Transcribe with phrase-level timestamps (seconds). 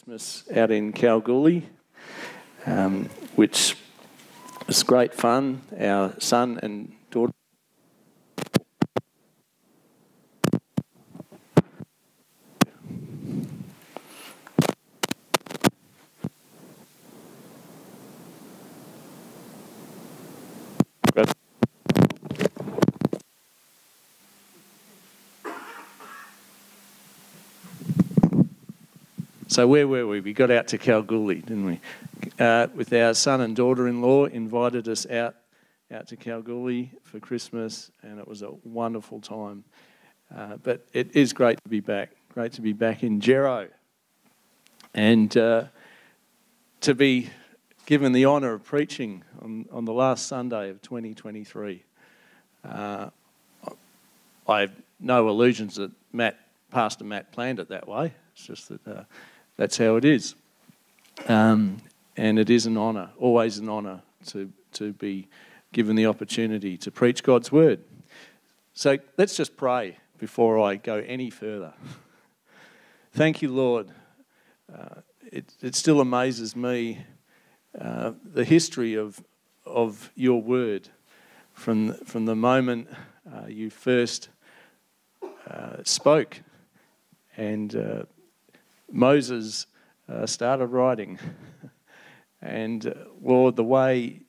[0.00, 1.68] Christmas out in Kalgoorlie,
[2.64, 3.76] um, which
[4.66, 5.60] was great fun.
[5.78, 6.94] Our son and
[29.60, 30.20] So where were we?
[30.20, 31.80] We got out to Kalgoorlie, didn't we?
[32.38, 35.34] Uh, with our son and daughter-in-law, invited us out
[35.92, 39.64] out to Kalgoorlie for Christmas, and it was a wonderful time.
[40.34, 42.12] Uh, but it is great to be back.
[42.32, 43.68] Great to be back in Gero,
[44.94, 45.64] and uh,
[46.80, 47.28] to be
[47.84, 51.84] given the honour of preaching on, on the last Sunday of 2023.
[52.64, 53.10] Uh,
[54.48, 56.38] I have no illusions that Matt,
[56.70, 58.14] Pastor Matt, planned it that way.
[58.32, 59.04] It's just that uh,
[59.60, 60.34] that's how it is.
[61.28, 61.82] Um,
[62.16, 65.28] and it is an honour, always an honour to, to be
[65.70, 67.84] given the opportunity to preach God's word.
[68.72, 71.74] So let's just pray before I go any further.
[73.12, 73.90] Thank you, Lord.
[74.74, 77.04] Uh, it, it still amazes me
[77.78, 79.22] uh, the history of,
[79.66, 80.88] of your word
[81.52, 82.88] from, from the moment
[83.30, 84.30] uh, you first
[85.46, 86.40] uh, spoke
[87.36, 88.02] and uh,
[88.92, 89.66] Moses
[90.08, 91.18] uh, started writing.
[92.42, 94.22] and uh, Lord, the way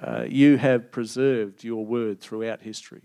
[0.00, 3.02] uh, you have preserved your word throughout history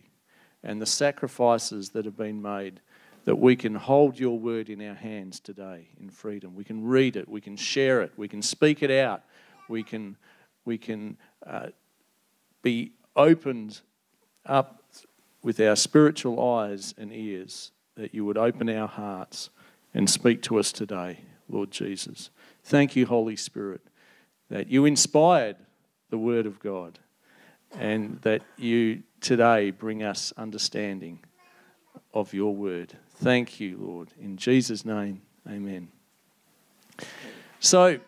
[0.63, 2.81] and the sacrifices that have been made,
[3.25, 6.55] that we can hold your word in our hands today in freedom.
[6.55, 9.23] We can read it, we can share it, we can speak it out,
[9.69, 10.17] we can,
[10.65, 11.67] we can uh,
[12.61, 13.81] be opened
[14.45, 14.83] up
[15.43, 19.49] with our spiritual eyes and ears, that you would open our hearts
[19.97, 22.29] and speak to us today, Lord Jesus.
[22.63, 23.81] Thank you, Holy Spirit,
[24.47, 25.55] that you inspired
[26.11, 26.99] the Word of God
[27.71, 31.21] and that you today bring us understanding
[32.13, 32.95] of your Word.
[33.15, 34.13] Thank you, Lord.
[34.21, 35.87] In Jesus' name, amen.
[37.59, 37.99] So,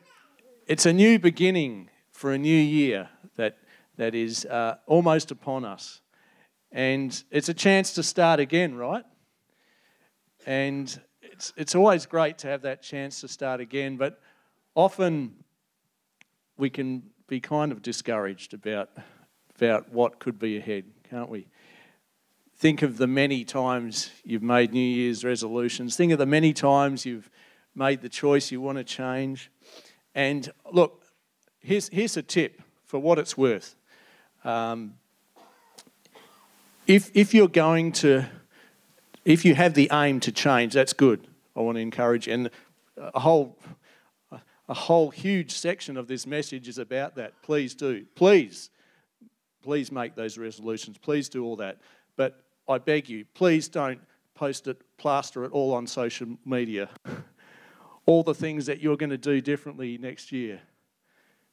[0.68, 3.58] it's a new beginning for a new year that,
[3.98, 6.02] that is uh, almost upon us.
[6.72, 9.06] And it's a chance to start again, right?
[10.46, 11.02] And
[11.40, 14.20] it's, it's always great to have that chance to start again, but
[14.76, 15.34] often
[16.58, 18.90] we can be kind of discouraged about,
[19.56, 21.48] about what could be ahead, can't we?
[22.58, 25.96] Think of the many times you've made New Year's resolutions.
[25.96, 27.30] Think of the many times you've
[27.74, 29.50] made the choice you want to change.
[30.14, 31.06] And look,
[31.62, 33.78] here's, here's a tip for what it's worth.
[34.44, 34.96] Um,
[36.86, 38.26] if, if you're going to,
[39.24, 41.29] if you have the aim to change, that's good.
[41.60, 42.30] I want to encourage.
[42.30, 42.50] And
[42.96, 43.60] a whole,
[44.70, 47.42] a whole huge section of this message is about that.
[47.42, 48.06] Please do.
[48.16, 48.70] Please,
[49.62, 50.98] please make those resolutions.
[50.98, 51.80] Please do all that.
[52.16, 54.00] But I beg you, please don't
[54.36, 56.90] post it, plaster it all on social media.
[58.06, 60.62] all the things that you're going to do differently next year.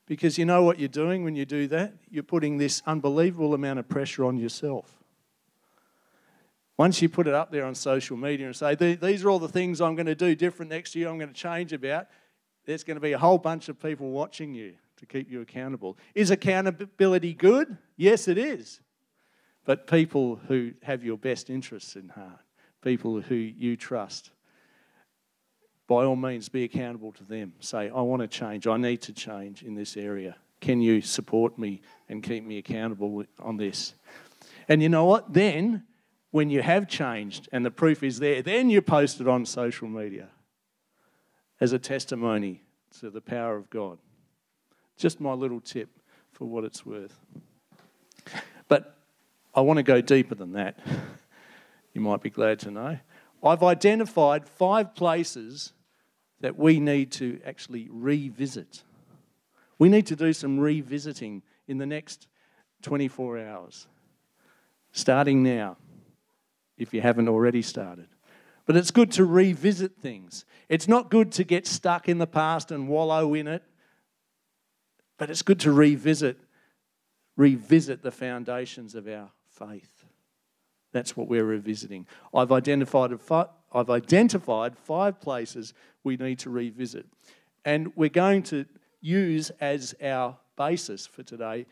[0.06, 1.95] Because you know what you're doing when you do that?
[2.09, 5.03] You're putting this unbelievable amount of pressure on yourself.
[6.79, 9.49] Once you put it up there on social media and say, these are all the
[9.49, 12.07] things I'm going to do different next year, I'm going to change about,
[12.67, 15.97] there's going to be a whole bunch of people watching you to keep you accountable.
[16.15, 17.79] Is accountability good?
[17.97, 18.81] Yes, it is.
[19.65, 22.41] But people who have your best interests in heart,
[22.83, 24.31] people who you trust,
[25.87, 27.55] by all means be accountable to them.
[27.61, 30.37] Say, I want to change, I need to change in this area.
[30.61, 33.95] Can you support me and keep me accountable on this?
[34.69, 35.33] And you know what?
[35.33, 35.85] Then
[36.37, 39.89] when you have changed and the proof is there, then you post it on social
[39.89, 40.29] media
[41.63, 42.61] as a testimony
[43.01, 43.97] to the power of God.
[44.99, 45.89] Just my little tip
[46.33, 47.19] for what it's worth.
[48.69, 48.99] But
[49.55, 50.79] I want to go deeper than that.
[51.95, 52.99] You might be glad to know.
[53.43, 55.73] I've identified five places
[56.43, 58.83] that we need to actually revisit.
[59.78, 62.27] We need to do some revisiting in the next
[62.83, 63.87] 24 hours,
[64.93, 65.78] starting now
[66.78, 68.09] if you haven't already started.
[68.67, 70.45] But it's good to revisit things.
[70.69, 73.63] It's not good to get stuck in the past and wallow in it,
[75.19, 76.39] but it's good to revisit
[77.37, 80.07] revisit the foundations of our faith.
[80.93, 82.07] That's what we're revisiting.
[82.34, 83.13] I've identified
[83.72, 87.07] I've identified five places we need to revisit.
[87.65, 88.65] And we're going to
[89.01, 91.67] use as our basis for today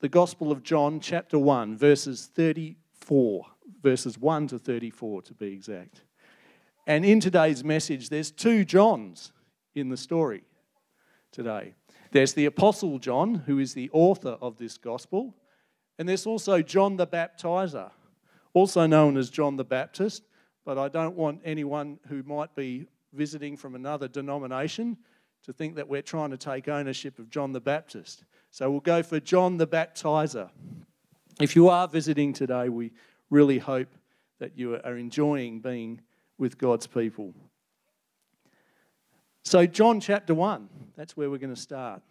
[0.00, 3.46] the Gospel of John, chapter 1, verses 34
[3.82, 6.02] verses 1 to 34 to be exact.
[6.86, 9.32] And in today's message, there's two Johns
[9.74, 10.42] in the story
[11.30, 11.74] today.
[12.10, 15.34] There's the Apostle John, who is the author of this gospel,
[15.98, 17.90] and there's also John the Baptizer,
[18.52, 20.24] also known as John the Baptist,
[20.64, 24.96] but I don't want anyone who might be visiting from another denomination
[25.44, 28.24] to think that we're trying to take ownership of John the Baptist.
[28.50, 30.50] So we'll go for John the Baptizer.
[31.40, 32.92] If you are visiting today, we
[33.32, 33.88] really hope
[34.38, 36.02] that you are enjoying being
[36.36, 37.32] with God's people.
[39.42, 42.02] So, John chapter 1, that's where we're going to start.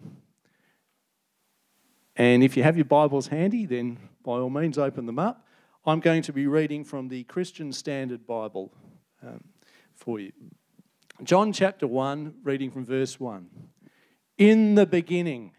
[2.15, 5.47] And if you have your Bibles handy, then by all means open them up.
[5.85, 8.74] I'm going to be reading from the Christian Standard Bible
[9.24, 9.44] um,
[9.94, 10.31] for you.
[11.24, 13.47] John chapter 1, reading from verse 1.
[14.38, 15.51] In the beginning.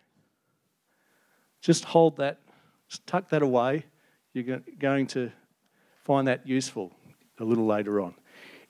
[1.61, 2.41] Just hold that,
[2.89, 3.85] just tuck that away.
[4.35, 5.31] You're going to
[6.05, 6.93] find that useful
[7.39, 8.15] a little later on.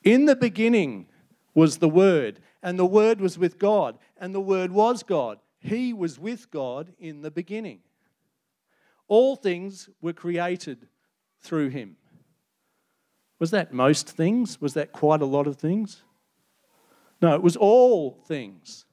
[0.05, 1.07] In the beginning
[1.55, 5.39] was the Word, and the Word was with God, and the Word was God.
[5.61, 7.81] He was with God in the beginning.
[9.09, 10.89] All things were created
[11.41, 11.97] through Him.
[13.39, 14.61] Was that most things?
[14.61, 16.03] Was that quite a lot of things?
[17.21, 18.85] No, it was all things.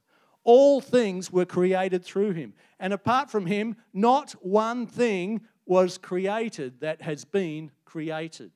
[0.44, 2.54] All things were created through Him.
[2.80, 8.52] And apart from Him, not one thing was created that has been created.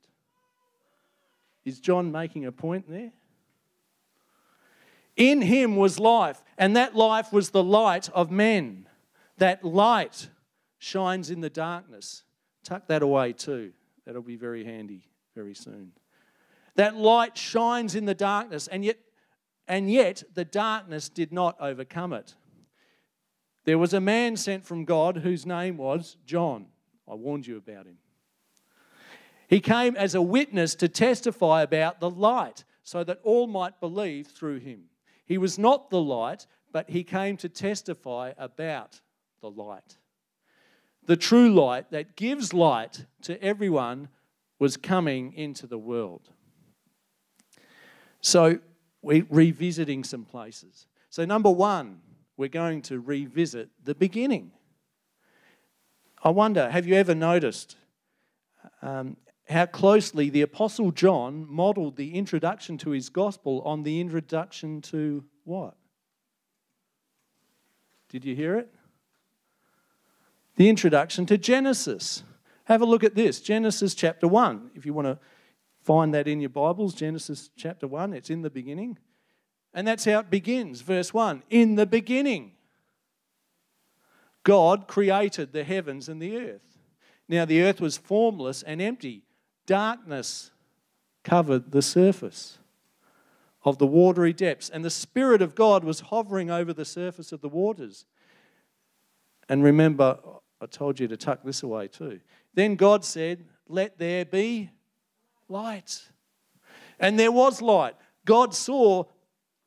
[1.66, 3.12] Is John making a point there?
[5.16, 8.88] In him was life, and that life was the light of men.
[9.38, 10.30] That light
[10.78, 12.24] shines in the darkness.
[12.64, 13.74] Tuck that away too.
[14.06, 15.94] That'll be very handy very soon.
[16.76, 18.98] That light shines in the darkness, and yet,
[19.68, 22.36] and yet the darkness did not overcome it.
[23.66, 26.66] There was a man sent from God whose name was John.
[27.10, 27.98] I warned you about him.
[29.48, 34.28] He came as a witness to testify about the light so that all might believe
[34.28, 34.86] through him.
[35.26, 39.02] He was not the light, but he came to testify about
[39.42, 39.98] the light.
[41.06, 44.10] The true light that gives light to everyone
[44.60, 46.30] was coming into the world.
[48.22, 48.60] So,
[49.02, 50.88] we're revisiting some places.
[51.10, 52.00] So, number one,
[52.38, 54.52] we're going to revisit the beginning.
[56.24, 57.76] I wonder, have you ever noticed
[58.82, 59.18] um,
[59.50, 65.24] how closely the Apostle John modeled the introduction to his gospel on the introduction to
[65.44, 65.76] what?
[68.10, 68.74] Did you hear it?
[70.56, 72.24] The introduction to Genesis.
[72.66, 74.72] Have a look at this Genesis chapter 1.
[74.76, 75.20] If you want to
[75.82, 78.98] find that in your Bibles, Genesis chapter 1, it's in the beginning.
[79.74, 80.82] And that's how it begins.
[80.82, 82.52] Verse 1 In the beginning,
[84.44, 86.78] God created the heavens and the earth.
[87.28, 89.23] Now the earth was formless and empty
[89.66, 90.52] darkness
[91.24, 92.58] covered the surface
[93.64, 97.42] of the watery depths, and the Spirit of God was hovering over the surface of
[97.42, 98.06] the waters.
[99.48, 100.20] And remember,
[100.62, 102.20] I told you to tuck this away too.
[102.54, 104.70] Then God said, Let there be
[105.48, 106.10] light.
[107.00, 107.96] And there was light.
[108.26, 109.06] God saw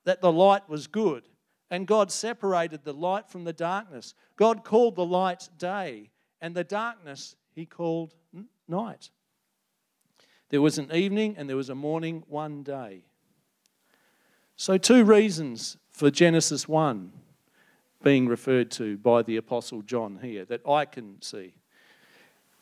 [0.05, 1.25] that the light was good,
[1.71, 4.15] and God separated the light from the darkness.
[4.37, 6.11] God called the light day,
[6.41, 8.15] and the darkness he called
[8.69, 9.11] night.
[10.49, 13.03] There was an evening and there was a morning one day.
[14.57, 17.13] So, two reasons for Genesis 1
[18.03, 21.55] being referred to by the Apostle John here that I can see.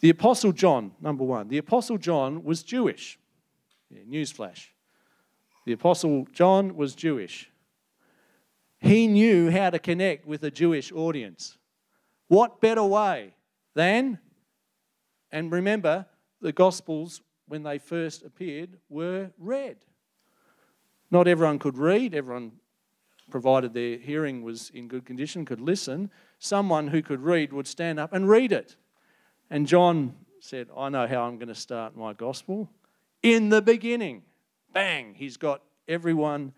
[0.00, 3.18] The Apostle John, number one, the Apostle John was Jewish.
[3.90, 4.68] Yeah, newsflash.
[5.66, 7.50] The Apostle John was Jewish.
[8.80, 11.58] He knew how to connect with a Jewish audience.
[12.28, 13.34] What better way
[13.74, 14.18] than,
[15.30, 16.06] and remember,
[16.40, 19.76] the Gospels when they first appeared were read.
[21.10, 22.52] Not everyone could read, everyone,
[23.30, 26.10] provided their hearing was in good condition, could listen.
[26.38, 28.76] Someone who could read would stand up and read it.
[29.50, 32.70] And John said, I know how I'm going to start my gospel.
[33.22, 34.22] In the beginning,
[34.72, 36.52] bang, he's got everyone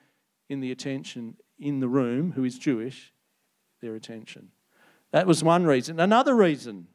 [0.48, 3.12] in the attention in the room who is Jewish,
[3.80, 4.50] their attention.
[5.12, 6.00] That was one reason.
[6.00, 6.88] Another reason,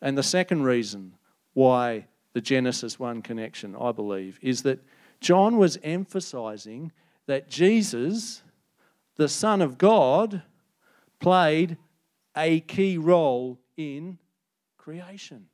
[0.00, 1.14] and the second reason
[1.54, 4.84] why the Genesis 1 connection, I believe, is that
[5.20, 6.92] John was emphasizing
[7.26, 8.42] that Jesus,
[9.16, 10.42] the Son of God,
[11.20, 11.78] played
[12.36, 14.18] a key role in
[14.76, 15.46] creation.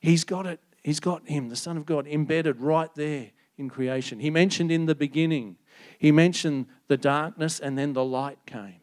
[0.00, 4.18] He's got it, he's got him, the Son of God, embedded right there in creation.
[4.18, 5.56] He mentioned in the beginning,
[5.98, 8.80] he mentioned the darkness and then the light came.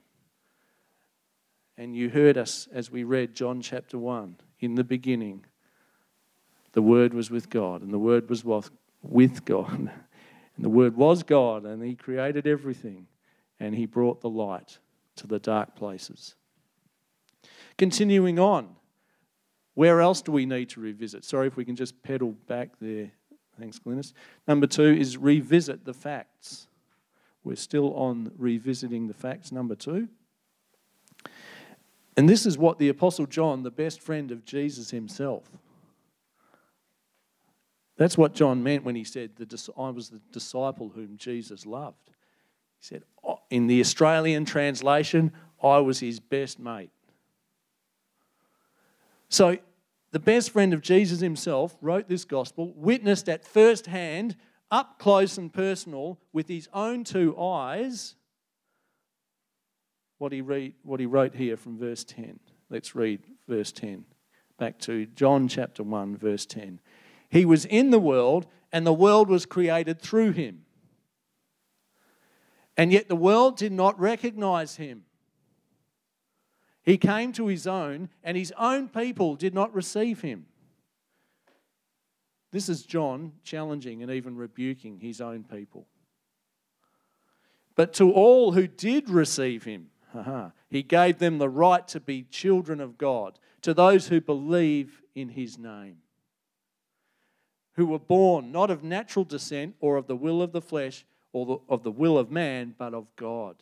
[1.77, 5.45] And you heard us as we read John chapter 1 in the beginning
[6.77, 8.69] the Word was with God, and the Word was
[9.01, 9.91] with God.
[10.55, 13.07] And the Word was God, and He created everything,
[13.59, 14.77] and He brought the light
[15.15, 16.35] to the dark places.
[17.79, 18.75] Continuing on,
[19.73, 21.25] where else do we need to revisit?
[21.25, 23.11] Sorry if we can just pedal back there.
[23.59, 24.13] Thanks, Glynis.
[24.47, 26.67] Number two is revisit the facts.
[27.43, 30.09] We're still on revisiting the facts, number two.
[32.15, 35.51] And this is what the Apostle John, the best friend of Jesus himself,
[37.97, 39.31] that's what John meant when he said,
[39.77, 42.09] I was the disciple whom Jesus loved.
[42.79, 46.91] He said, oh, in the Australian translation, I was his best mate.
[49.29, 49.57] So,
[50.11, 54.37] the best friend of Jesus himself wrote this gospel, witnessed at first hand,
[54.71, 58.15] up close and personal, with his own two eyes,
[60.17, 62.39] what he, read, what he wrote here from verse 10.
[62.69, 64.05] Let's read verse 10.
[64.57, 66.79] Back to John chapter 1, verse 10.
[67.29, 70.63] He was in the world, and the world was created through him.
[72.75, 75.03] And yet the world did not recognize him.
[76.83, 80.45] He came to his own, and his own people did not receive him.
[82.51, 85.85] This is John challenging and even rebuking his own people.
[87.75, 89.89] But to all who did receive him,
[90.69, 95.29] he gave them the right to be children of God, to those who believe in
[95.29, 95.97] his name
[97.77, 101.45] who were born not of natural descent or of the will of the flesh or
[101.45, 103.55] the, of the will of man, but of God.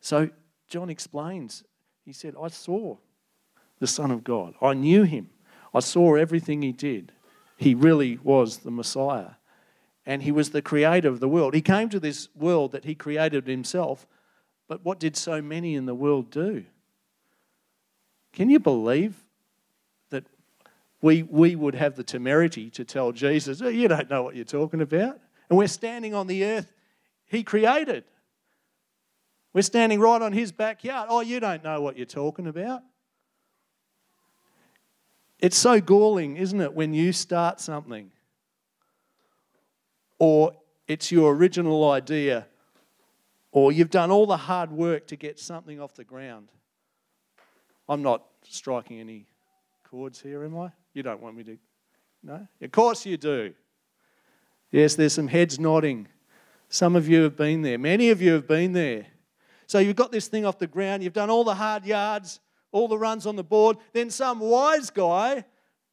[0.00, 0.28] So
[0.68, 1.64] John explains,
[2.04, 2.96] he said, I saw
[3.78, 4.54] the Son of God.
[4.60, 5.30] I knew him.
[5.72, 7.12] I saw everything he did.
[7.56, 9.30] He really was the Messiah.
[10.04, 11.54] And he was the creator of the world.
[11.54, 14.06] He came to this world that he created himself.
[14.68, 16.64] But what did so many in the world do?
[18.32, 19.23] Can you believe
[21.04, 24.46] we, we would have the temerity to tell Jesus, oh, You don't know what you're
[24.46, 25.20] talking about.
[25.50, 26.72] And we're standing on the earth
[27.26, 28.04] He created.
[29.52, 31.08] We're standing right on His backyard.
[31.10, 32.80] Oh, you don't know what you're talking about.
[35.40, 38.10] It's so galling, isn't it, when you start something
[40.18, 40.52] or
[40.88, 42.46] it's your original idea
[43.52, 46.48] or you've done all the hard work to get something off the ground.
[47.90, 49.26] I'm not striking any
[49.82, 50.72] chords here, am I?
[50.94, 51.58] You don't want me to.
[52.22, 52.48] No?
[52.62, 53.52] Of course you do.
[54.70, 56.08] Yes, there's some heads nodding.
[56.68, 57.78] Some of you have been there.
[57.78, 59.06] Many of you have been there.
[59.66, 62.40] So you've got this thing off the ground, you've done all the hard yards,
[62.72, 63.76] all the runs on the board.
[63.92, 65.44] Then some wise guy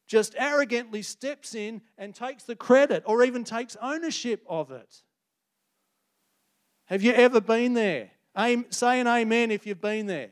[0.06, 5.02] just arrogantly steps in and takes the credit or even takes ownership of it.
[6.86, 8.10] Have you ever been there?
[8.70, 10.30] Say an amen if you've been there.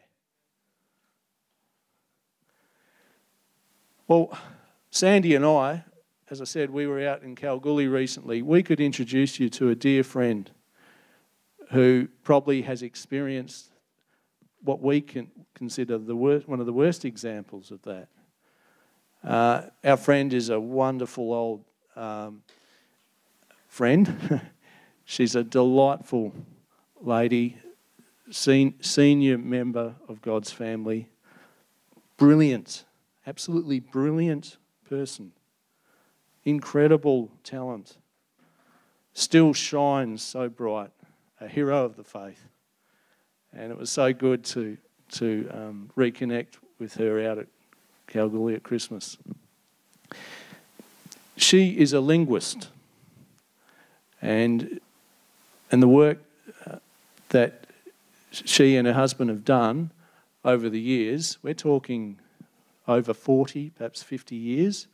[4.06, 4.36] Well,
[4.90, 5.84] Sandy and I,
[6.30, 8.42] as I said, we were out in Kalgoorlie recently.
[8.42, 10.50] We could introduce you to a dear friend
[11.70, 13.70] who probably has experienced
[14.64, 18.08] what we can consider the worst, one of the worst examples of that.
[19.22, 22.42] Uh, our friend is a wonderful old um,
[23.68, 24.40] friend.
[25.04, 26.32] She's a delightful
[27.00, 27.58] lady,
[28.30, 31.08] sen- senior member of God's family,
[32.16, 32.84] brilliant,
[33.24, 34.56] absolutely brilliant
[34.90, 35.32] person.
[36.44, 37.96] Incredible talent.
[39.14, 40.90] Still shines so bright.
[41.40, 42.48] A hero of the faith.
[43.54, 44.76] And it was so good to,
[45.12, 47.46] to um, reconnect with her out at
[48.06, 49.16] Kalgoorlie at Christmas.
[51.36, 52.68] She is a linguist.
[54.20, 54.80] And,
[55.70, 56.18] and the work
[56.66, 56.76] uh,
[57.30, 57.64] that
[58.32, 59.90] she and her husband have done
[60.44, 62.18] over the years, we're talking
[62.90, 64.88] over 40, perhaps 50 years,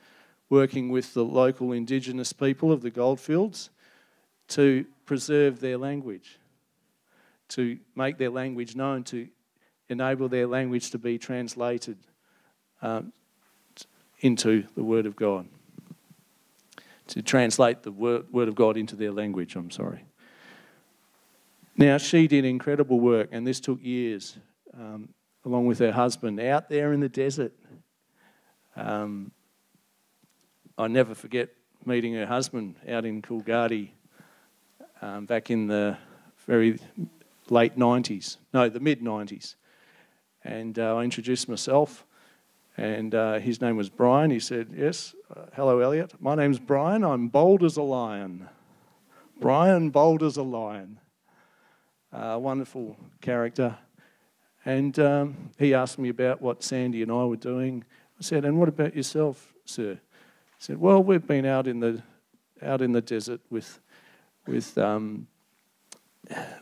[0.50, 3.70] working with the local indigenous people of the goldfields
[4.48, 6.38] to preserve their language,
[7.48, 9.28] to make their language known, to
[9.88, 11.96] enable their language to be translated
[12.82, 13.12] um,
[14.20, 15.48] into the Word of God.
[17.08, 20.04] To translate the word, of God into their language, I'm sorry.
[21.76, 24.36] Now, she did incredible work, and this took years,
[24.74, 25.10] um,
[25.44, 27.52] along with her husband, out there in the desert,
[28.76, 29.32] um,
[30.78, 31.48] I never forget
[31.84, 33.90] meeting her husband out in Coolgardie
[35.00, 35.96] um, back in the
[36.46, 36.78] very
[37.48, 39.54] late 90s, no, the mid 90s.
[40.44, 42.06] And uh, I introduced myself,
[42.76, 44.30] and uh, his name was Brian.
[44.30, 46.12] He said, Yes, uh, hello, Eliot.
[46.20, 47.04] My name's Brian.
[47.04, 48.48] I'm bold as a lion.
[49.40, 51.00] Brian, bold as a lion.
[52.12, 53.76] Uh, wonderful character.
[54.64, 57.84] And um, he asked me about what Sandy and I were doing
[58.18, 59.94] I said, And what about yourself, sir?
[59.94, 59.98] He
[60.58, 62.02] said, Well, we've been out in the,
[62.62, 63.80] out in the desert with
[64.46, 65.26] with, um,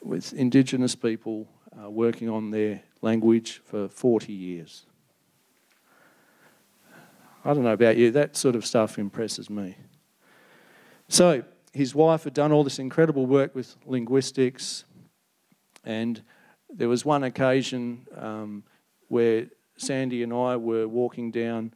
[0.03, 1.49] with Indigenous people
[1.83, 4.87] uh, working on their language for 40 years.
[7.45, 9.77] I don't know about you, that sort of stuff impresses me.
[11.09, 14.85] So, his wife had done all this incredible work with linguistics,
[15.85, 16.23] and
[16.71, 18.63] there was one occasion um,
[19.09, 21.73] where Sandy and I were walking down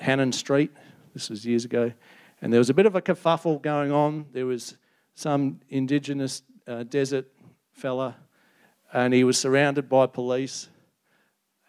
[0.00, 0.70] Hannan Street.
[1.14, 1.92] This was years ago,
[2.40, 4.26] and there was a bit of a kerfuffle going on.
[4.32, 4.76] There was
[5.14, 7.26] some Indigenous uh, desert
[7.72, 8.16] fella,
[8.92, 10.68] and he was surrounded by police.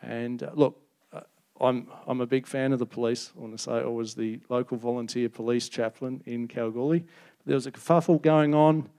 [0.02, 0.80] And uh, look,
[1.12, 1.22] uh,
[1.60, 3.32] I'm, I'm a big fan of the police.
[3.36, 7.06] I want to say I was the local volunteer police chaplain in Kalgoorlie.
[7.46, 8.90] There was a kerfuffle going on,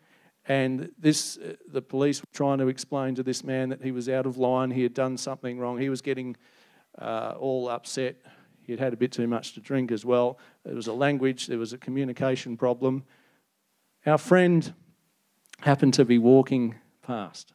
[0.49, 4.09] and this, uh, the police were trying to explain to this man that he was
[4.09, 6.37] out of line, he had done something wrong, he was getting
[7.01, 8.17] uh, all upset.
[8.63, 10.39] He'd had a bit too much to drink as well.
[10.65, 13.05] There was a language, there was a communication problem.
[14.07, 14.73] Our friend
[15.61, 17.53] happened to be walking past,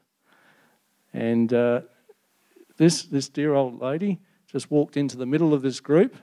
[1.14, 1.82] and uh,
[2.78, 6.16] this, this dear old lady just walked into the middle of this group.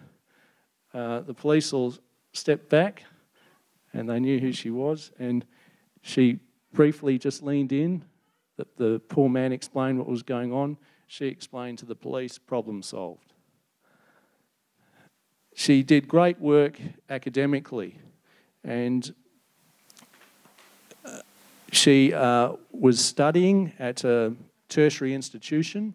[0.94, 1.94] Uh, the police all
[2.32, 3.02] stepped back
[3.92, 5.12] and they knew who she was.
[5.18, 5.44] And
[6.02, 6.40] she
[6.72, 8.04] briefly just leaned in.
[8.56, 10.76] That the poor man explained what was going on.
[11.12, 13.34] She explained to the police, problem solved.
[15.54, 17.98] She did great work academically,
[18.64, 19.14] and
[21.04, 21.18] uh,
[21.70, 24.34] she uh, was studying at a
[24.70, 25.92] tertiary institution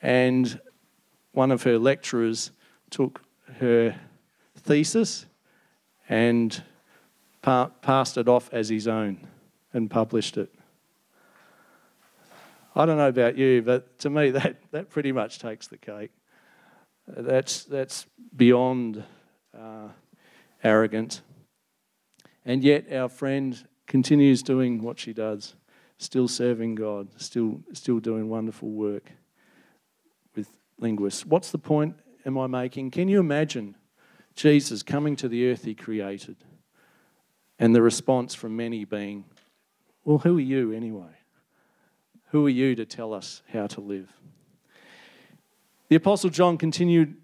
[0.00, 0.58] and
[1.32, 2.50] one of her lecturers
[2.88, 3.20] took
[3.58, 3.94] her
[4.56, 5.26] thesis
[6.08, 6.62] and
[7.42, 9.28] pa- passed it off as his own
[9.74, 10.57] and published it.
[12.78, 16.12] I don't know about you, but to me, that, that pretty much takes the cake.
[17.08, 18.06] That's, that's
[18.36, 19.02] beyond
[19.58, 19.88] uh,
[20.62, 21.22] arrogant.
[22.44, 23.58] And yet, our friend
[23.88, 25.56] continues doing what she does,
[25.96, 29.10] still serving God, still, still doing wonderful work
[30.36, 30.48] with
[30.78, 31.26] linguists.
[31.26, 32.92] What's the point am I making?
[32.92, 33.74] Can you imagine
[34.36, 36.36] Jesus coming to the earth he created
[37.58, 39.24] and the response from many being,
[40.04, 41.17] Well, who are you anyway?
[42.30, 44.12] Who are you to tell us how to live?
[45.88, 47.16] The Apostle John continued,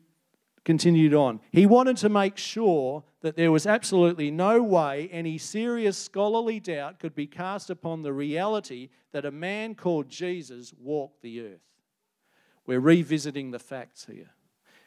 [0.65, 1.41] continued on.
[1.53, 6.99] He wanted to make sure that there was absolutely no way any serious scholarly doubt
[6.99, 11.61] could be cast upon the reality that a man called Jesus walked the earth.
[12.67, 14.31] We're revisiting the facts here.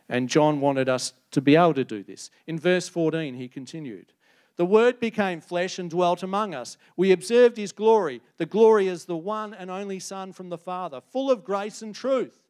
[0.09, 2.31] And John wanted us to be able to do this.
[2.47, 4.13] In verse 14, he continued
[4.57, 6.77] The Word became flesh and dwelt among us.
[6.95, 8.21] We observed his glory.
[8.37, 11.93] The glory is the one and only Son from the Father, full of grace and
[11.93, 12.43] truth.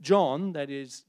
[0.00, 1.04] John, that is,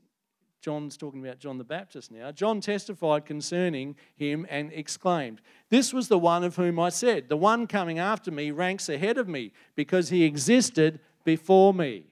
[0.59, 2.31] John's talking about John the Baptist now.
[2.31, 7.37] John testified concerning him and exclaimed, This was the one of whom I said, The
[7.37, 12.05] one coming after me ranks ahead of me because he existed before me.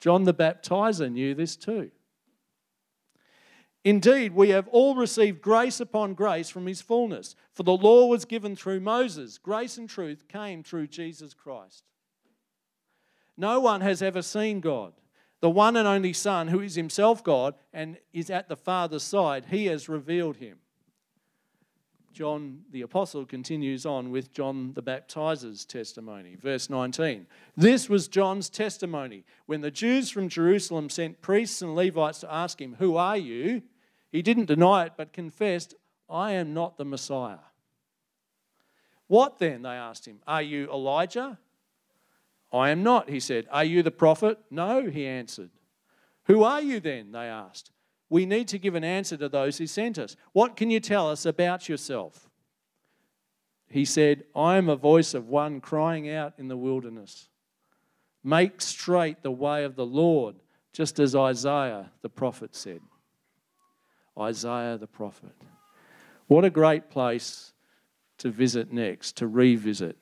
[0.00, 1.90] John the Baptizer knew this too.
[3.84, 7.34] Indeed, we have all received grace upon grace from his fullness.
[7.52, 11.84] For the law was given through Moses, grace and truth came through Jesus Christ.
[13.36, 14.92] No one has ever seen God.
[15.40, 19.46] The one and only Son, who is himself God and is at the Father's side,
[19.50, 20.58] he has revealed him.
[22.12, 26.36] John the Apostle continues on with John the Baptizer's testimony.
[26.36, 27.26] Verse 19.
[27.56, 29.24] This was John's testimony.
[29.46, 33.62] When the Jews from Jerusalem sent priests and Levites to ask him, Who are you?
[34.12, 35.74] He didn't deny it, but confessed,
[36.08, 37.38] I am not the Messiah.
[39.08, 39.62] What then?
[39.62, 40.20] They asked him.
[40.26, 41.38] Are you Elijah?
[42.52, 43.48] I am not, he said.
[43.50, 44.38] Are you the prophet?
[44.50, 45.50] No, he answered.
[46.26, 47.10] Who are you then?
[47.10, 47.72] They asked
[48.12, 50.16] we need to give an answer to those who sent us.
[50.32, 52.28] What can you tell us about yourself?
[53.70, 57.30] He said, I am a voice of one crying out in the wilderness.
[58.22, 60.36] Make straight the way of the Lord,
[60.74, 62.82] just as Isaiah the prophet said.
[64.18, 65.34] Isaiah the prophet.
[66.26, 67.52] What a great place
[68.18, 69.96] to visit next, to revisit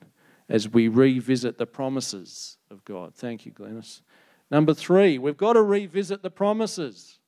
[0.48, 3.14] as we revisit the promises of God.
[3.14, 4.02] Thank you, Glennis.
[4.50, 7.18] Number three, we've got to revisit the promises.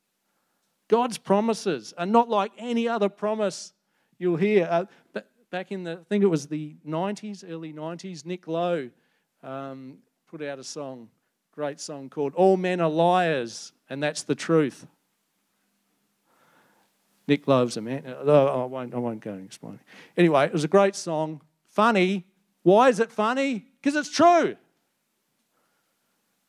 [0.89, 3.73] God's promises are not like any other promise
[4.19, 4.69] you'll hear.
[4.71, 8.91] Uh, back in the, I think it was the 90s, early 90s, Nick Lowe
[9.43, 11.09] um, put out a song,
[11.53, 14.87] great song called All Men Are Liars, and That's the Truth.
[17.33, 18.03] Nick Lowe's man.
[18.27, 19.81] Oh, I, won't, I won't go and explain.
[20.19, 21.41] Anyway, it was a great song.
[21.65, 22.27] Funny.
[22.63, 23.65] Why is it funny?
[23.81, 24.57] Because it's true.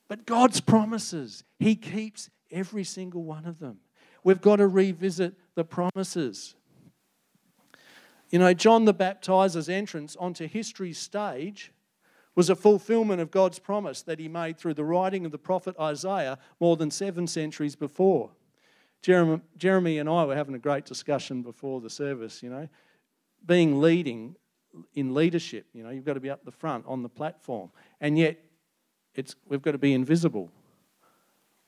[0.10, 3.78] But God's promises, He keeps every single one of them.
[4.26, 6.54] We've got to revisit the promises.
[8.30, 11.72] You know, John the Baptizer's entrance onto history's stage
[12.36, 15.76] was a fulfillment of God's promise that he made through the writing of the prophet
[15.80, 18.32] Isaiah more than seven centuries before.
[19.04, 22.70] Jeremy, Jeremy and I were having a great discussion before the service, you know,
[23.46, 24.36] being leading
[24.96, 27.70] in leadership, you know, you've got to be up the front on the platform.
[28.00, 28.40] And yet,
[29.14, 30.50] it's, we've got to be invisible.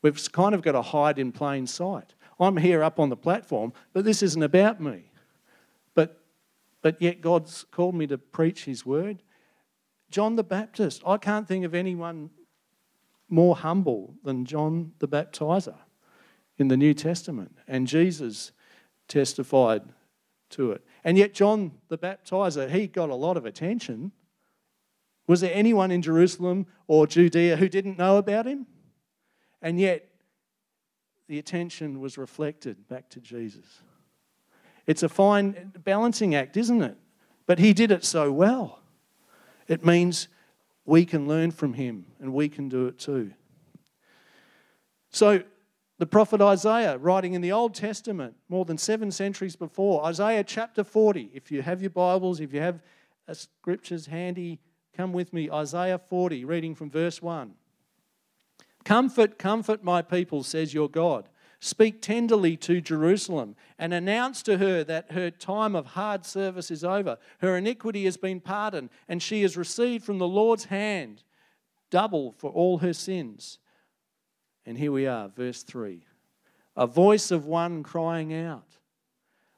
[0.01, 2.15] We've kind of got to hide in plain sight.
[2.39, 5.11] I'm here up on the platform, but this isn't about me.
[5.93, 6.21] But,
[6.81, 9.21] but yet, God's called me to preach His word.
[10.09, 12.29] John the Baptist, I can't think of anyone
[13.27, 15.75] more humble than John the Baptizer
[16.57, 17.57] in the New Testament.
[17.67, 18.51] And Jesus
[19.07, 19.83] testified
[20.51, 20.83] to it.
[21.03, 24.11] And yet, John the Baptizer, he got a lot of attention.
[25.27, 28.67] Was there anyone in Jerusalem or Judea who didn't know about him?
[29.61, 30.07] And yet,
[31.27, 33.65] the attention was reflected back to Jesus.
[34.85, 36.97] It's a fine balancing act, isn't it?
[37.47, 38.79] But he did it so well.
[39.67, 40.27] It means
[40.85, 43.31] we can learn from him and we can do it too.
[45.09, 45.43] So,
[45.97, 50.83] the prophet Isaiah, writing in the Old Testament more than seven centuries before, Isaiah chapter
[50.83, 51.31] 40.
[51.33, 52.81] If you have your Bibles, if you have
[53.27, 54.59] uh, scriptures handy,
[54.95, 55.49] come with me.
[55.49, 57.53] Isaiah 40, reading from verse 1.
[58.83, 61.29] Comfort, comfort my people, says your God.
[61.61, 66.83] Speak tenderly to Jerusalem and announce to her that her time of hard service is
[66.83, 67.17] over.
[67.39, 71.23] Her iniquity has been pardoned, and she has received from the Lord's hand
[71.89, 73.57] double for all her sins.
[74.65, 76.03] And here we are, verse 3.
[76.75, 78.77] A voice of one crying out,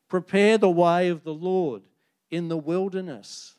[0.08, 1.84] Prepare the way of the Lord
[2.30, 3.56] in the wilderness.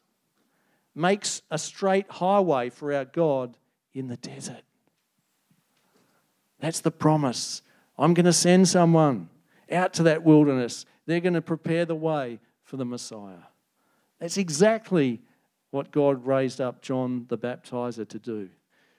[0.95, 3.57] Makes a straight highway for our God
[3.95, 4.63] in the desert.
[6.61, 7.63] That's the promise.
[7.99, 9.29] I'm going to send someone
[9.71, 10.87] out to that wilderness.
[11.07, 13.47] They're going to prepare the way for the Messiah.
[14.19, 15.21] That's exactly
[15.71, 18.49] what God raised up John the Baptizer to do.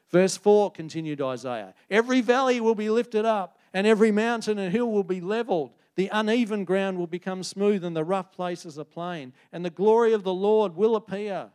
[0.10, 4.92] Verse 4 continued Isaiah Every valley will be lifted up, and every mountain and hill
[4.92, 5.72] will be leveled.
[5.96, 9.34] The uneven ground will become smooth, and the rough places a plain.
[9.52, 11.50] And the glory of the Lord will appear.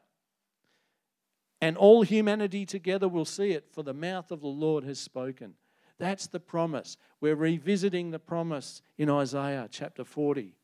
[1.61, 5.55] And all humanity together will see it, for the mouth of the Lord has spoken.
[5.99, 6.97] That's the promise.
[7.21, 10.57] We're revisiting the promise in Isaiah chapter 40.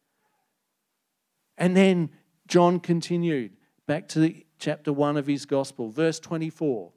[1.56, 2.10] And then
[2.46, 6.92] John continued back to chapter 1 of his gospel, verse 24.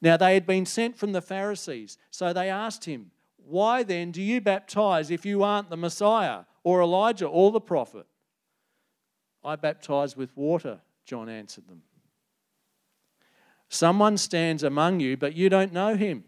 [0.00, 4.22] Now they had been sent from the Pharisees, so they asked him, Why then do
[4.22, 8.06] you baptize if you aren't the Messiah, or Elijah, or the prophet?
[9.44, 11.82] I baptize with water, John answered them.
[13.68, 16.24] Someone stands among you, but you don't know him.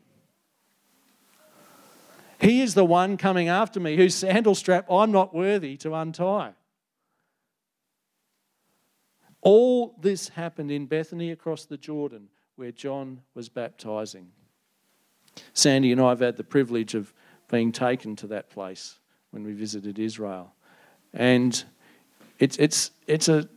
[2.40, 6.52] He is the one coming after me, whose sandal strap I'm not worthy to untie.
[9.40, 14.28] All this happened in Bethany across the Jordan where John was baptizing.
[15.54, 17.12] Sandy and I have had the privilege of
[17.50, 18.98] being taken to that place
[19.30, 20.54] when we visited Israel.
[21.12, 21.62] And
[22.38, 23.48] it's, it's, it's a,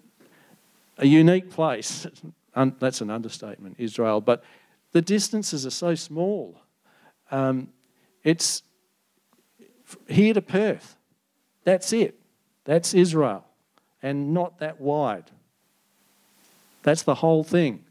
[0.97, 2.08] a unique place.
[2.55, 4.21] That's an understatement, Israel.
[4.21, 4.43] But
[4.91, 6.58] the distances are so small.
[7.31, 7.69] Um,
[8.23, 8.63] it's
[10.08, 10.95] here to Perth.
[11.63, 12.19] That's it.
[12.63, 13.45] That's Israel.
[14.01, 15.31] And not that wide.
[16.84, 17.84] That's the whole thing.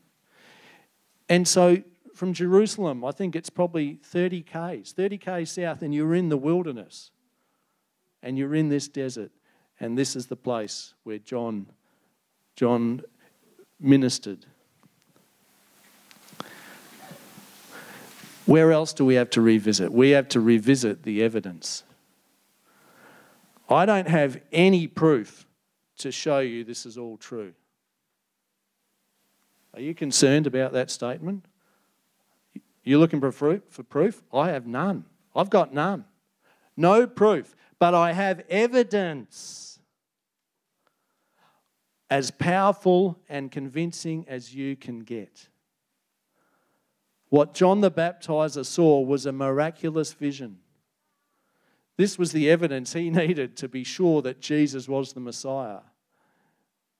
[1.34, 1.82] And so
[2.14, 6.36] from Jerusalem, I think it's probably 30 Ks, 30 Ks south, and you're in the
[6.36, 7.10] wilderness.
[8.22, 9.32] And you're in this desert.
[9.80, 11.66] And this is the place where John,
[12.54, 13.02] John
[13.80, 14.46] ministered.
[18.46, 19.90] Where else do we have to revisit?
[19.90, 21.82] We have to revisit the evidence.
[23.68, 25.48] I don't have any proof
[25.98, 27.54] to show you this is all true.
[29.74, 31.46] Are you concerned about that statement?
[32.84, 34.22] You're looking for proof, for proof?
[34.32, 35.04] I have none.
[35.34, 36.04] I've got none.
[36.76, 39.80] No proof, but I have evidence
[42.10, 45.48] as powerful and convincing as you can get.
[47.30, 50.58] What John the Baptizer saw was a miraculous vision.
[51.96, 55.80] This was the evidence he needed to be sure that Jesus was the Messiah.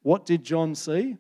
[0.03, 1.19] What did John see?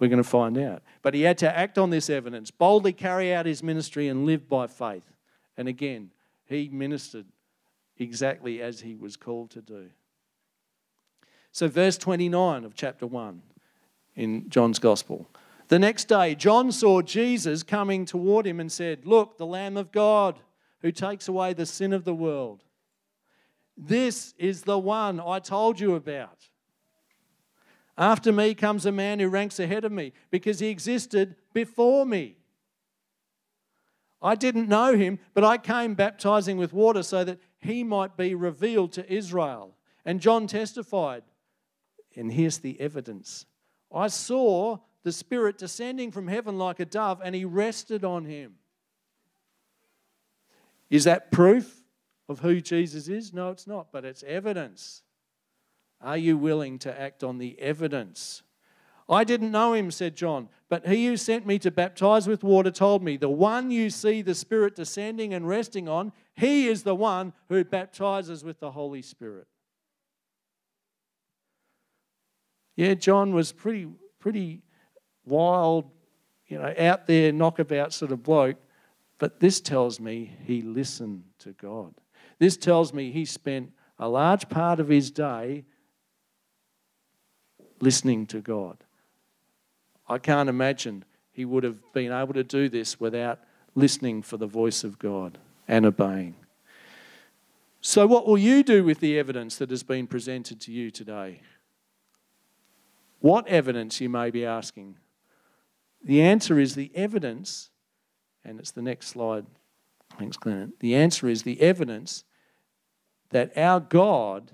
[0.00, 0.82] We're going to find out.
[1.02, 4.48] But he had to act on this evidence, boldly carry out his ministry, and live
[4.48, 5.04] by faith.
[5.56, 6.10] And again,
[6.46, 7.26] he ministered
[7.98, 9.90] exactly as he was called to do.
[11.52, 13.42] So, verse 29 of chapter 1
[14.16, 15.28] in John's Gospel.
[15.68, 19.92] The next day, John saw Jesus coming toward him and said, Look, the Lamb of
[19.92, 20.40] God
[20.80, 22.64] who takes away the sin of the world.
[23.76, 26.48] This is the one I told you about.
[28.00, 32.38] After me comes a man who ranks ahead of me because he existed before me.
[34.22, 38.34] I didn't know him, but I came baptizing with water so that he might be
[38.34, 39.76] revealed to Israel.
[40.06, 41.24] And John testified,
[42.16, 43.44] and here's the evidence
[43.94, 48.54] I saw the Spirit descending from heaven like a dove, and he rested on him.
[50.88, 51.82] Is that proof
[52.30, 53.34] of who Jesus is?
[53.34, 55.02] No, it's not, but it's evidence.
[56.00, 58.42] Are you willing to act on the evidence?
[59.08, 62.70] I didn't know him, said John, but he who sent me to baptize with water
[62.70, 66.94] told me, The one you see the Spirit descending and resting on, he is the
[66.94, 69.48] one who baptizes with the Holy Spirit.
[72.76, 73.88] Yeah, John was pretty,
[74.20, 74.62] pretty
[75.26, 75.90] wild,
[76.46, 78.56] you know, out there, knockabout sort of bloke.
[79.18, 81.94] But this tells me he listened to God.
[82.38, 85.64] This tells me he spent a large part of his day
[87.80, 88.78] listening to God.
[90.08, 93.40] I can't imagine he would have been able to do this without
[93.74, 95.38] listening for the voice of God
[95.68, 96.34] and obeying.
[97.80, 101.40] So, what will you do with the evidence that has been presented to you today?
[103.20, 104.96] What evidence, you may be asking?
[106.02, 107.70] The answer is the evidence,
[108.44, 109.46] and it's the next slide.
[110.18, 110.72] Thanks, Glenn.
[110.80, 112.24] The answer is the evidence
[113.30, 114.50] that our God,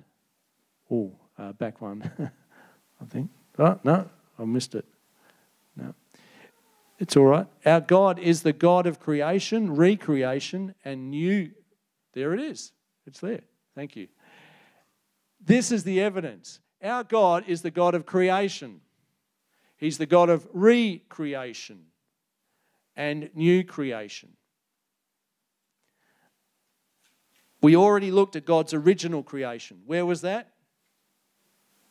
[0.90, 2.10] oh, uh, back one,
[3.00, 3.30] I think.
[3.58, 4.84] Oh, no, I missed it.
[5.76, 5.94] No.
[6.98, 7.46] It's all right.
[7.64, 11.50] Our God is the God of creation, recreation, and new.
[12.12, 12.72] There it is.
[13.06, 13.42] It's there.
[13.74, 14.08] Thank you.
[15.44, 16.60] This is the evidence.
[16.82, 18.80] Our God is the God of creation,
[19.76, 21.86] He's the God of recreation
[22.96, 24.30] and new creation.
[27.60, 29.82] We already looked at God's original creation.
[29.86, 30.52] Where was that?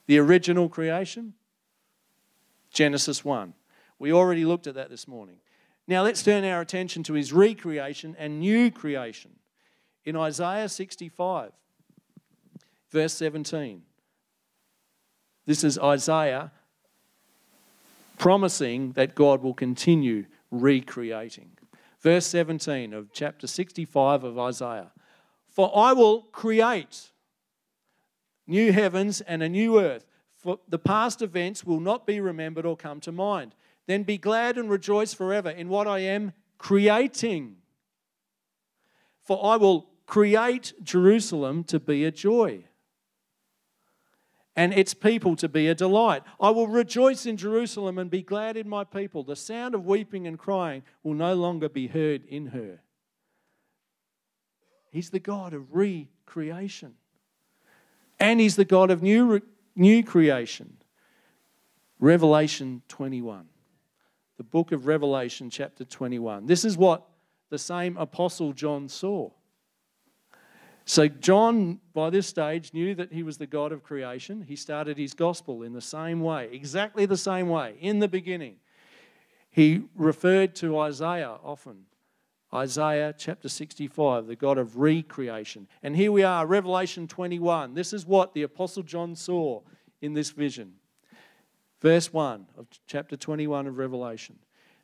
[0.08, 1.34] The original creation?
[2.72, 3.54] Genesis 1.
[4.00, 5.38] We already looked at that this morning.
[5.88, 9.32] Now let's turn our attention to his recreation and new creation.
[10.04, 11.52] In Isaiah 65,
[12.92, 13.82] verse 17.
[15.46, 16.52] This is Isaiah
[18.18, 21.52] promising that God will continue recreating.
[22.02, 24.92] Verse 17 of chapter 65 of Isaiah
[25.50, 27.12] For I will create
[28.48, 30.06] new heavens and a new earth.
[30.38, 33.56] For the past events will not be remembered or come to mind.
[33.88, 37.58] Then be glad and rejoice forever in what I am creating.
[39.24, 42.66] For I will create Jerusalem to be a joy
[44.56, 46.24] and its people to be a delight.
[46.40, 49.24] I will rejoice in Jerusalem and be glad in my people.
[49.24, 52.80] The sound of weeping and crying will no longer be heard in her.
[54.92, 56.94] He's the God of recreation.
[58.20, 59.42] And He's the God of new
[59.76, 60.78] new creation.
[62.00, 63.46] Revelation 21.
[64.38, 66.46] The book of Revelation, chapter 21.
[66.46, 67.04] This is what
[67.50, 69.30] the same apostle John saw.
[70.84, 74.46] So, John, by this stage, knew that he was the God of creation.
[74.48, 78.58] He started his gospel in the same way, exactly the same way, in the beginning.
[79.50, 81.86] He referred to Isaiah often.
[82.54, 85.68] Isaiah chapter 65, the God of recreation.
[85.84, 87.74] And here we are, Revelation 21.
[87.74, 89.62] This is what the Apostle John saw
[90.02, 90.74] in this vision.
[91.82, 94.40] Verse 1 of chapter 21 of Revelation.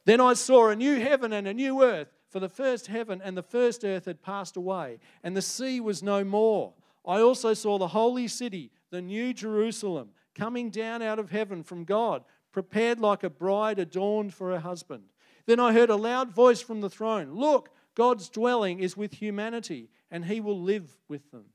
[0.06, 3.38] Then I saw a new heaven and a new earth, for the first heaven and
[3.38, 6.74] the first earth had passed away, and the sea was no more.
[7.06, 11.84] I also saw the holy city, the new Jerusalem, coming down out of heaven from
[11.84, 15.04] God, prepared like a bride adorned for her husband.
[15.52, 19.90] Then I heard a loud voice from the throne Look, God's dwelling is with humanity,
[20.10, 21.48] and he will live with them.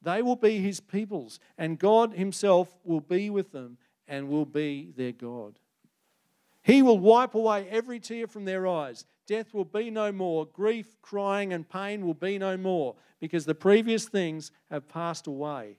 [0.00, 4.92] They will be his peoples, and God himself will be with them and will be
[4.96, 5.58] their God.
[6.62, 9.04] He will wipe away every tear from their eyes.
[9.26, 10.46] Death will be no more.
[10.46, 15.78] Grief, crying, and pain will be no more, because the previous things have passed away.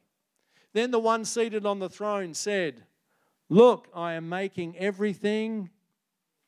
[0.73, 2.83] Then the one seated on the throne said,
[3.47, 5.69] Look, I am making everything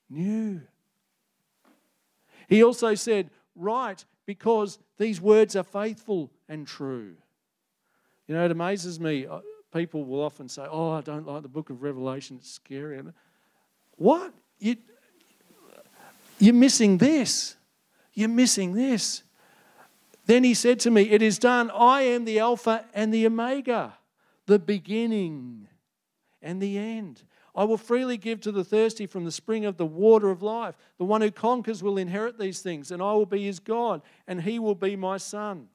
[0.09, 0.63] new.
[2.47, 7.15] He also said, Write, because these words are faithful and true.
[8.27, 9.25] You know, it amazes me.
[9.25, 9.39] Uh,
[9.73, 13.01] people will often say, Oh, I don't like the book of Revelation, it's scary.
[13.95, 14.33] What?
[14.59, 14.77] You,
[16.39, 17.55] you're missing this.
[18.13, 19.23] You're missing this.
[20.25, 21.71] Then he said to me, It is done.
[21.71, 23.97] I am the Alpha and the Omega,
[24.45, 25.67] the beginning
[26.41, 27.23] and the end.
[27.57, 30.75] I will freely give to the thirsty from the spring of the water of life.
[30.99, 34.43] The one who conquers will inherit these things, and I will be his God, and
[34.43, 35.67] he will be my son.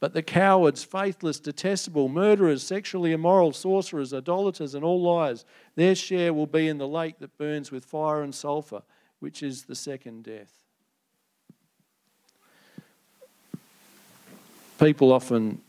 [0.00, 6.34] But the cowards, faithless, detestable, murderers, sexually immoral, sorcerers, idolaters, and all liars, their share
[6.34, 8.82] will be in the lake that burns with fire and sulfur,
[9.20, 10.52] which is the second death.
[14.78, 15.62] People often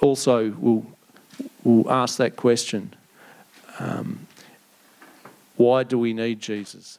[0.00, 0.86] also will,
[1.64, 2.94] will ask that question
[3.78, 4.26] um,
[5.56, 6.98] why do we need Jesus?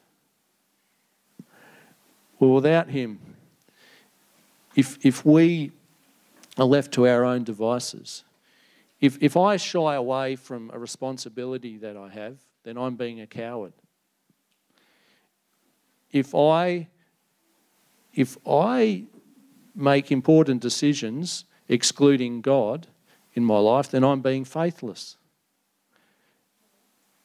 [2.39, 3.19] Well, without Him,
[4.75, 5.71] if, if we
[6.57, 8.23] are left to our own devices,
[8.99, 13.27] if, if I shy away from a responsibility that I have, then I'm being a
[13.27, 13.73] coward.
[16.11, 16.87] If I,
[18.13, 19.03] if I
[19.75, 22.87] make important decisions excluding God
[23.33, 25.17] in my life, then I'm being faithless.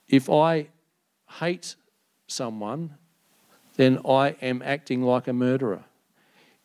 [0.09, 0.69] If I
[1.39, 1.77] hate
[2.27, 2.95] someone,
[3.77, 5.85] then I am acting like a murderer.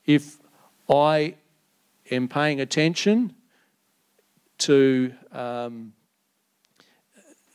[0.06, 0.40] If
[0.90, 1.36] I
[2.10, 3.36] am paying attention
[4.60, 5.94] to um,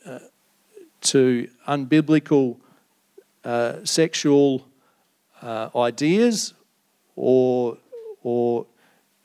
[0.07, 0.19] uh,
[1.01, 2.59] to unbiblical
[3.45, 4.67] uh, sexual
[5.43, 6.55] uh, ideas
[7.17, 7.79] or
[8.23, 8.67] or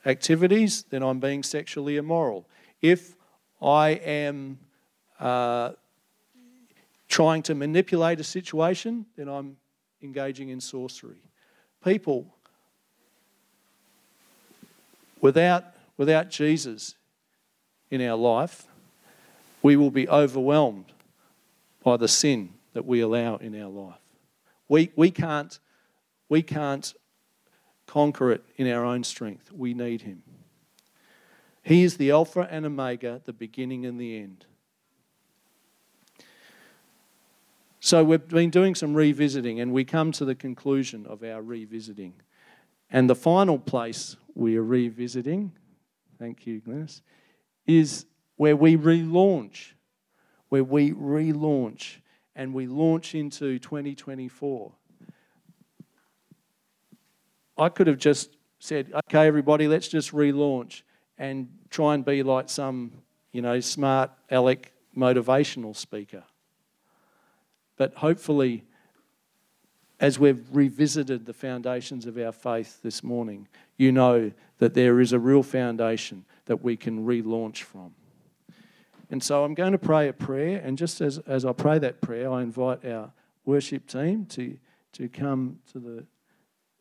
[0.06, 2.46] activities, then I'm being sexually immoral.
[2.84, 3.16] If
[3.62, 4.58] I am
[5.18, 5.70] uh,
[7.08, 9.56] trying to manipulate a situation, then I'm
[10.02, 11.22] engaging in sorcery.
[11.82, 12.26] People,
[15.22, 15.64] without,
[15.96, 16.94] without Jesus
[17.90, 18.66] in our life,
[19.62, 20.92] we will be overwhelmed
[21.82, 23.94] by the sin that we allow in our life.
[24.68, 25.58] We, we, can't,
[26.28, 26.92] we can't
[27.86, 29.50] conquer it in our own strength.
[29.50, 30.22] We need Him.
[31.64, 34.44] He is the Alpha and Omega, the beginning and the end.
[37.80, 42.14] So we've been doing some revisiting, and we come to the conclusion of our revisiting.
[42.90, 45.52] And the final place we are revisiting,
[46.18, 47.00] thank you, Glennis,
[47.66, 48.04] is
[48.36, 49.72] where we relaunch,
[50.50, 51.96] where we relaunch
[52.36, 54.72] and we launch into 2024.
[57.56, 60.82] I could have just said, okay, everybody, let's just relaunch
[61.18, 62.92] and try and be like some,
[63.32, 66.24] you know, smart aleck motivational speaker.
[67.76, 68.64] But hopefully,
[70.00, 75.12] as we've revisited the foundations of our faith this morning, you know that there is
[75.12, 77.94] a real foundation that we can relaunch from.
[79.10, 82.00] And so I'm going to pray a prayer, and just as, as I pray that
[82.00, 83.12] prayer, I invite our
[83.44, 84.56] worship team to,
[84.92, 86.04] to come to the,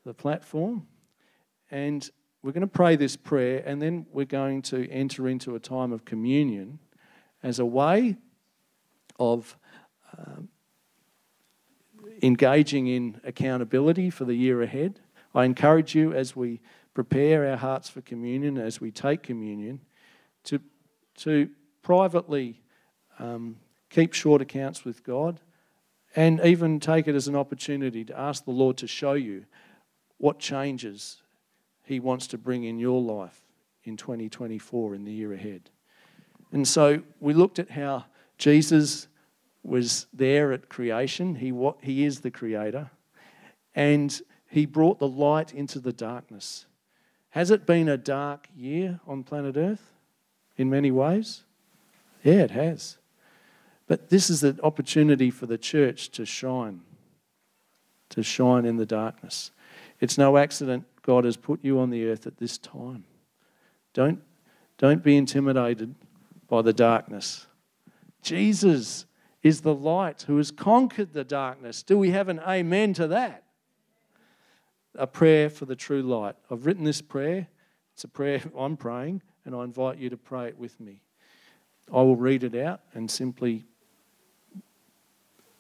[0.06, 0.88] the platform.
[1.70, 2.10] And
[2.44, 5.94] we're going to pray this prayer, and then we're going to enter into a time
[5.94, 6.78] of communion
[7.42, 8.18] as a way
[9.18, 9.58] of
[10.18, 10.50] um,
[12.22, 15.00] engaging in accountability for the year ahead.
[15.34, 16.60] I encourage you as we
[16.94, 19.80] prepare our hearts for communion, as we take communion,
[20.44, 20.60] to,
[21.20, 21.50] to
[21.82, 22.62] privately
[23.20, 23.56] um,
[23.90, 25.40] keep short accounts with God
[26.14, 29.46] and even take it as an opportunity to ask the Lord to show you
[30.18, 31.23] what changes
[31.94, 33.46] he wants to bring in your life
[33.84, 35.70] in 2024, in the year ahead.
[36.52, 38.06] And so we looked at how
[38.38, 39.08] Jesus
[39.64, 42.92] was there at creation, he, what, he is the creator,
[43.76, 46.66] and he brought the light into the darkness.
[47.30, 49.92] Has it been a dark year on planet Earth
[50.58, 51.44] in many ways?
[52.24, 52.98] Yeah, it has.
[53.88, 56.82] But this is an opportunity for the church to shine,
[58.10, 59.52] to shine in the darkness.
[60.00, 63.04] It's no accident God has put you on the earth at this time.
[63.94, 64.22] Don't,
[64.78, 65.94] don't be intimidated
[66.48, 67.46] by the darkness.
[68.22, 69.06] Jesus
[69.44, 71.84] is the light who has conquered the darkness.
[71.84, 73.44] Do we have an amen to that?
[74.96, 76.36] A prayer for the true light.
[76.50, 77.48] I've written this prayer.
[77.94, 81.02] It's a prayer I'm praying, and I invite you to pray it with me.
[81.92, 83.66] I will read it out and simply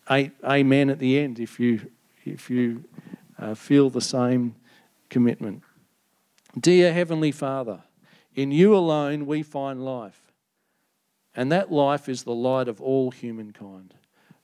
[0.09, 1.81] amen at the end if you,
[2.23, 2.85] if you
[3.37, 4.55] uh, feel the same
[5.13, 5.61] commitment.
[6.59, 7.83] Dear Heavenly Father,
[8.33, 10.33] in you alone we find life,
[11.35, 13.93] and that life is the light of all humankind.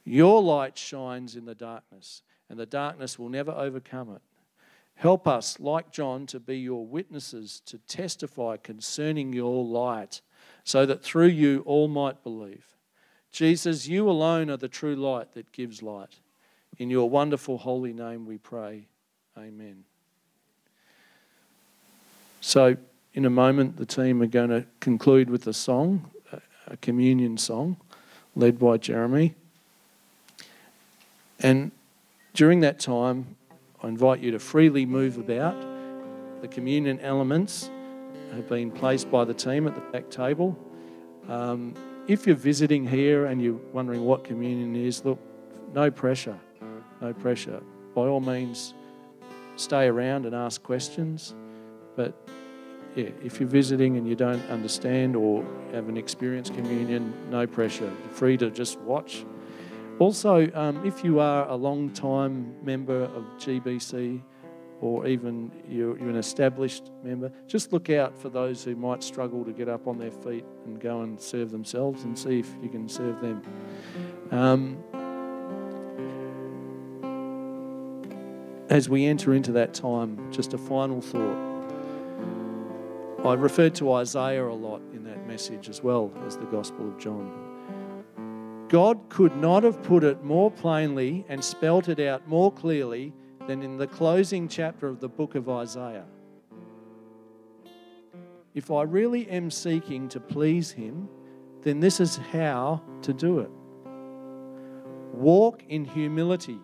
[0.05, 4.21] Your light shines in the darkness, and the darkness will never overcome it.
[4.93, 10.21] Help us, like John, to be your witnesses, to testify concerning your light,
[10.63, 12.75] so that through you all might believe.
[13.31, 16.19] Jesus, you alone are the true light that gives light.
[16.77, 18.87] In your wonderful holy name we pray.
[19.35, 19.85] Amen.
[22.41, 22.77] So,
[23.13, 26.09] in a moment, the team are going to conclude with a song,
[26.67, 27.77] a communion song,
[28.35, 29.35] led by Jeremy.
[31.39, 31.71] And
[32.33, 33.35] during that time,
[33.81, 35.55] I invite you to freely move about
[36.41, 37.69] the communion elements
[38.33, 40.57] have been placed by the team at the back table.
[41.27, 41.73] Um,
[42.07, 45.19] if you're visiting here and you're wondering what communion is, look,
[45.73, 46.39] no pressure.
[47.01, 47.61] No pressure.
[47.95, 48.73] By all means,
[49.55, 51.33] stay around and ask questions.
[51.95, 52.13] But
[52.95, 57.85] yeah, if you're visiting and you don't understand or haven't experienced communion, no pressure.
[57.85, 59.25] You're free to just watch.
[59.99, 64.21] Also, um, if you are a long time member of GBC
[64.81, 69.43] or even you're, you're, an established member, just look out for those who might struggle
[69.43, 72.69] to get up on their feet and go and serve themselves and see if you
[72.69, 73.41] can serve them.
[74.31, 74.77] Um,
[78.69, 81.48] as we enter into that time, just a final thought.
[83.25, 86.97] I referred to Isaiah a lot in that message as well as the Gospel of
[86.97, 88.65] John.
[88.69, 93.11] God could not have put it more plainly and spelt it out more clearly
[93.45, 96.05] than in the closing chapter of the book of Isaiah.
[98.53, 101.09] If I really am seeking to please Him,
[101.61, 103.51] then this is how to do it.
[105.13, 106.59] Walk in humility,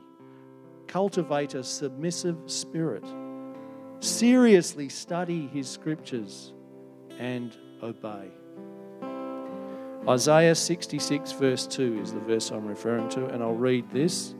[0.87, 3.03] cultivate a submissive spirit,
[3.99, 6.53] seriously study His scriptures,
[7.19, 8.29] and obey.
[10.07, 14.35] Isaiah 66, verse 2 is the verse I'm referring to, and I'll read this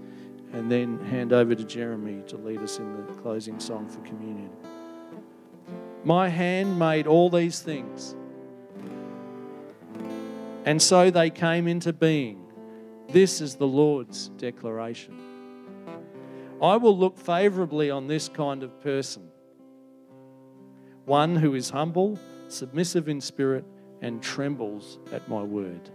[0.54, 4.52] and then hand over to Jeremy to lead us in the closing song for communion.
[6.04, 8.16] My hand made all these things,
[10.66, 12.42] and so they came into being.
[13.10, 15.18] This is the Lord's declaration.
[16.62, 19.30] I will look favorably on this kind of person
[21.06, 23.66] one who is humble, submissive in spirit,
[24.02, 25.90] and trembles at my word.